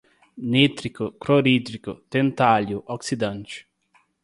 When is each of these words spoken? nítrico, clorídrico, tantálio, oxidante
nítrico, 0.51 1.11
clorídrico, 1.11 1.93
tantálio, 2.09 2.83
oxidante 2.87 3.67